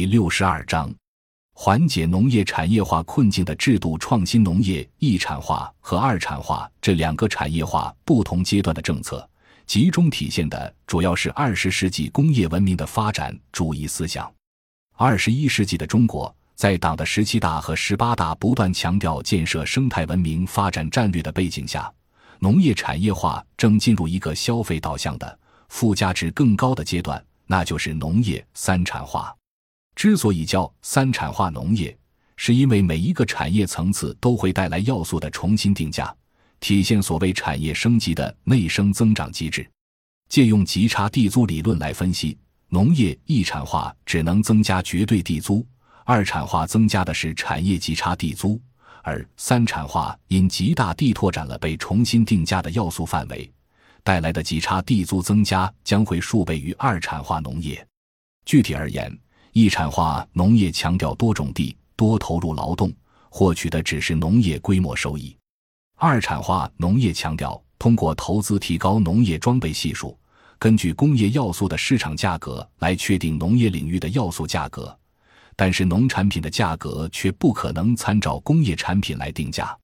[0.00, 0.90] 第六十二章，
[1.52, 4.42] 缓解农业产业化困境的制度创新。
[4.42, 9.28] 农业一产化和二产化这两个产业化不同阶段的政策，
[9.66, 14.32] 集中体现的主要是二十世纪工业文明的发展主义思想。
[14.96, 21.92] 二十一世纪的中国，在党的十七大和十八大不断强调建设生态文明发展战略的背景下，
[22.38, 25.38] 农业产业化正进入一个消费导向的
[25.68, 29.36] 附加值更高的阶段，那就是农业三产化。
[29.94, 31.96] 之所以叫三产化农业，
[32.36, 36.14] 是因为每一个产业层次都会带来要素的重新定价，
[36.58, 39.68] 体现所谓产业升级的内生增长机制。
[40.28, 45.66] 借用极差地租理论来分析，农业一产化只能增加绝对地租，
[46.04, 48.60] 二产化增加的是产业极差地租，
[49.02, 53.52] 而三产化因极大地拓展了被重新定价的要素范围，
[54.04, 57.84] 带来的极差地租增加将会数倍于二产化农业。
[58.46, 59.12] 具体而言，
[59.52, 62.92] 一产化农业强调多种地、多投入劳动，
[63.28, 65.36] 获取的只是农业规模收益；
[65.96, 70.16] 二产化农业强调通过投资提高农业装备系数，
[70.56, 74.96] 根据工业要素的市场价格来确定农业领域的要素价格，
[75.56, 79.76] 但是农产品的价格却不可能参照工业产品来定价。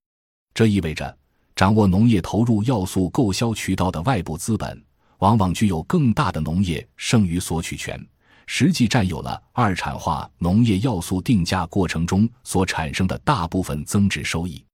[0.54, 1.18] 这意味着，
[1.56, 4.80] 掌握农业投入要素购销渠道的外部资本，
[5.18, 8.00] 往往具有更大的农业剩余索取权。
[8.46, 14.64] 实际占有了二产化农业要素定价过程中所产生的大部分增值收益，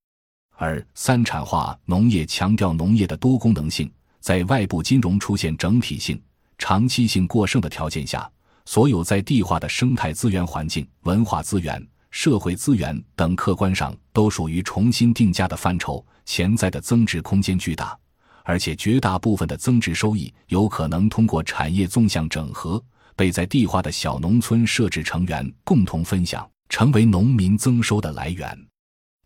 [0.56, 6.20] 而三产化农业强调农业的多功能性，在外部金融出现整体性、
[6.59, 8.31] 长期性过剩的条件下，
[8.67, 17.98] 所有在地化的生态资源、环境、文化资源、社会资源等客观上都属于重新定价的范畴，潜在的增值空间巨大，
[18.45, 22.81] 而且绝大部分的增值收益有可能通过产业纵向整合。
[23.17, 28.57] 被在地化的小农村设置成员共同分享，成为农民增收的来源。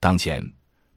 [0.00, 0.44] 当前，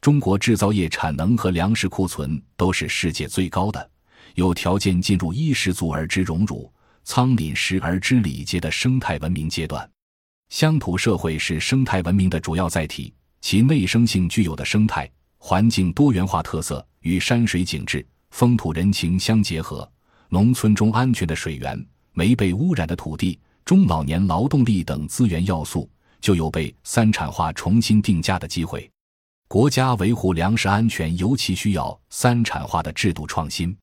[0.01, 3.89] 中国制造业产能和粮食库存都是世界最高的，
[4.35, 6.71] 有条件进入衣食足而知荣辱，
[7.03, 9.89] 仓廪实而知礼节的生态文明阶段。
[10.49, 19.89] 乡土社会是生态文明的主要载体，其内生性具有的生态环境多元化特色与山水景致、风土人情相结合，
[20.29, 21.85] 农村中安全的水源。
[22.19, 28.91] 没被污染的土地、中老年劳动力等资源要素，就有被三产化重新定价的机会。
[29.47, 33.73] 国家维护粮食安全尤其需要三产化的制度创新，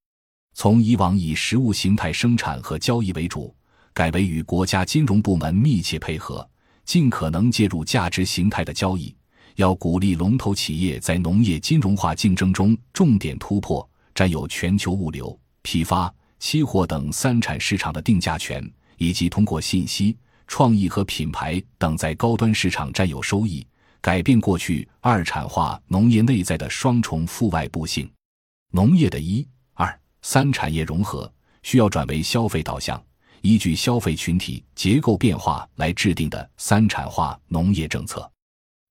[0.53, 3.57] 从以往以实物形态生产和交易为主，
[3.95, 6.47] 改为与国家金融部门密切配合，
[6.85, 9.17] 尽可能介入价值形态的交易。
[9.55, 16.13] 要鼓励龙头企业在农业金融化竞争中重点突破，占有全球物流、批发。
[16.39, 18.63] 期货等三产市场的定价权，
[18.99, 20.17] 以及通过信息、
[20.47, 23.67] 创意和品牌等在高端市场占有收益，
[24.01, 28.09] 改变过去二产化农业内在的双重负外部性。
[28.73, 31.33] 农业的一、二、三产业融合
[31.63, 33.03] 需要转为消费导向，
[33.41, 38.31] 依据消费群体结构变化来制定的三产化农业政策。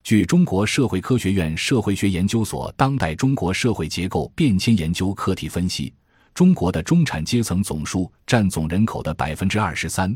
[0.02, 5.92] 据中国社会科学院社会学研究所当代中国社会结构变迁研究课题分析。
[6.36, 10.14] 中国的中产阶层总数占总人口的百分之二十三，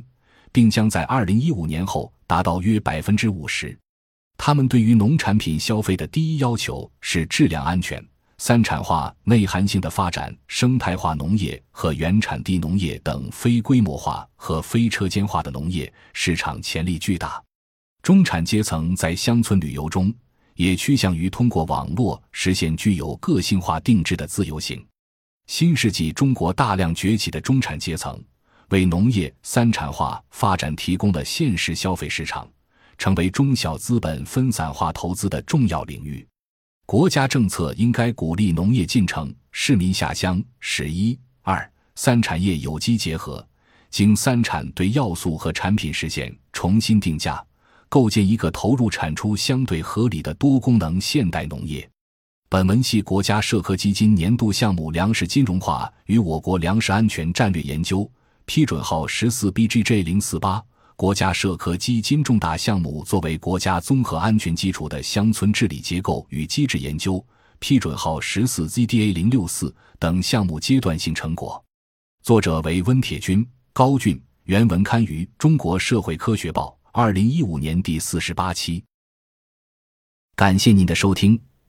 [0.52, 3.74] 并将在二零一五年后达到约百分之五十。
[4.36, 17.42] 他们对于农产品消费的第一要求是质量安全、三产化内涵性的发展、生态化农业和原产地农业等非规模化和非车间化的农业市场潜力巨大。
[18.02, 20.12] 中产阶层在乡村旅游中
[20.54, 24.84] 也趋向于通过网络实现具有个性化定制的自由行。
[25.50, 28.16] 新世纪中国大量崛起的中产阶层，
[28.68, 32.48] 为农业三产化发展提供了现实消费市场，
[32.96, 36.24] 成为中小资本分散化投资的重要领域。
[36.86, 43.44] 国家政策应该鼓励农业进城、市民下乡，使一二三产业有机结合，
[43.90, 47.44] 经三产对要素和产品实现重新定价，
[47.88, 51.90] 构建一个投入产出相对合理的多功能现代农业。
[52.52, 58.10] 本文系国家社科基金年度项目“粮食金融化与我国粮食安全战略研究”
[58.44, 60.60] 批准号十四 BGJ 零四八，
[60.96, 67.24] 国家社科基金重大项目作为国家综合安全基础的乡村治理结构与机制研究
[67.60, 71.64] 批准号十四 ZDA 零六四等项目阶段性成果。
[72.24, 78.82] 作者为温铁军、高俊，原文刊于《中国社会科学报》二零一五年第四十八期。
[80.34, 81.40] 感谢您的收听。